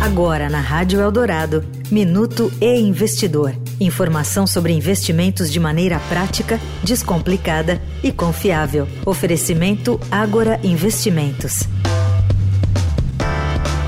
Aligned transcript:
Agora 0.00 0.48
na 0.48 0.60
Rádio 0.60 1.00
Eldorado, 1.00 1.64
Minuto 1.90 2.52
e 2.60 2.78
Investidor. 2.78 3.52
Informação 3.80 4.46
sobre 4.46 4.72
investimentos 4.72 5.50
de 5.50 5.58
maneira 5.58 5.98
prática, 6.08 6.60
descomplicada 6.84 7.82
e 8.00 8.12
confiável. 8.12 8.86
Oferecimento 9.04 10.00
Agora 10.08 10.60
Investimentos. 10.62 11.64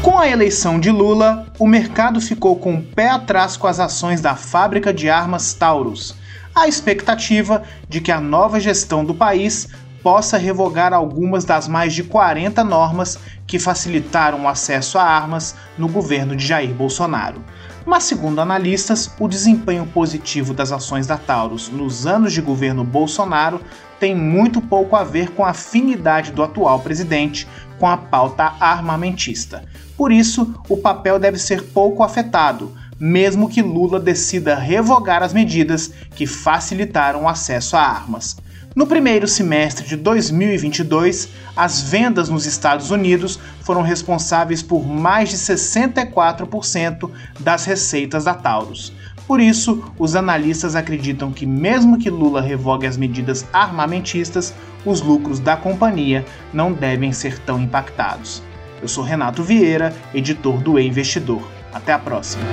Com 0.00 0.16
a 0.16 0.28
eleição 0.28 0.78
de 0.78 0.92
Lula, 0.92 1.46
o 1.58 1.66
mercado 1.66 2.20
ficou 2.20 2.54
com 2.56 2.76
o 2.76 2.82
pé 2.82 3.10
atrás 3.10 3.56
com 3.56 3.66
as 3.66 3.80
ações 3.80 4.20
da 4.20 4.36
fábrica 4.36 4.94
de 4.94 5.10
armas 5.10 5.54
Taurus. 5.54 6.14
A 6.54 6.68
expectativa 6.68 7.64
de 7.88 8.00
que 8.00 8.12
a 8.12 8.20
nova 8.20 8.60
gestão 8.60 9.04
do 9.04 9.12
país 9.12 9.68
possa 10.02 10.38
revogar 10.38 10.92
algumas 10.92 11.44
das 11.44 11.68
mais 11.68 11.94
de 11.94 12.02
40 12.02 12.62
normas 12.64 13.18
que 13.46 13.58
facilitaram 13.58 14.44
o 14.44 14.48
acesso 14.48 14.98
a 14.98 15.02
armas 15.02 15.54
no 15.76 15.88
governo 15.88 16.34
de 16.36 16.46
Jair 16.46 16.72
Bolsonaro. 16.72 17.42
Mas, 17.84 18.02
segundo 18.02 18.40
analistas, 18.40 19.10
o 19.18 19.28
desempenho 19.28 19.86
positivo 19.86 20.52
das 20.52 20.72
ações 20.72 21.06
da 21.06 21.16
Taurus 21.16 21.68
nos 21.68 22.04
anos 22.06 22.32
de 22.32 22.40
governo 22.40 22.82
Bolsonaro 22.82 23.60
tem 24.00 24.14
muito 24.14 24.60
pouco 24.60 24.96
a 24.96 25.04
ver 25.04 25.30
com 25.30 25.44
a 25.44 25.50
afinidade 25.50 26.32
do 26.32 26.42
atual 26.42 26.80
presidente 26.80 27.46
com 27.78 27.86
a 27.86 27.96
pauta 27.96 28.54
armamentista. 28.58 29.64
Por 29.96 30.10
isso, 30.10 30.54
o 30.68 30.76
papel 30.76 31.18
deve 31.18 31.38
ser 31.38 31.62
pouco 31.62 32.02
afetado, 32.02 32.74
mesmo 32.98 33.48
que 33.48 33.62
Lula 33.62 34.00
decida 34.00 34.56
revogar 34.56 35.22
as 35.22 35.32
medidas 35.32 35.92
que 36.14 36.26
facilitaram 36.26 37.22
o 37.22 37.28
acesso 37.28 37.76
a 37.76 37.82
armas. 37.82 38.36
No 38.76 38.86
primeiro 38.86 39.26
semestre 39.26 39.86
de 39.86 39.96
2022, 39.96 41.30
as 41.56 41.80
vendas 41.80 42.28
nos 42.28 42.44
Estados 42.44 42.90
Unidos 42.90 43.40
foram 43.62 43.80
responsáveis 43.80 44.62
por 44.62 44.86
mais 44.86 45.30
de 45.30 45.38
64% 45.38 47.10
das 47.40 47.64
receitas 47.64 48.24
da 48.24 48.34
Taurus. 48.34 48.92
Por 49.26 49.40
isso, 49.40 49.82
os 49.98 50.14
analistas 50.14 50.76
acreditam 50.76 51.32
que, 51.32 51.46
mesmo 51.46 51.98
que 51.98 52.10
Lula 52.10 52.42
revogue 52.42 52.86
as 52.86 52.98
medidas 52.98 53.46
armamentistas, 53.50 54.52
os 54.84 55.00
lucros 55.00 55.40
da 55.40 55.56
companhia 55.56 56.22
não 56.52 56.70
devem 56.70 57.12
ser 57.12 57.38
tão 57.38 57.58
impactados. 57.58 58.42
Eu 58.82 58.88
sou 58.88 59.02
Renato 59.02 59.42
Vieira, 59.42 59.96
editor 60.12 60.58
do 60.58 60.78
E-Investidor. 60.78 61.40
Até 61.72 61.94
a 61.94 61.98
próxima. 61.98 62.44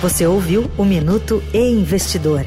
Você 0.00 0.26
ouviu 0.26 0.70
o 0.78 0.86
Minuto 0.86 1.42
E-Investidor 1.52 2.46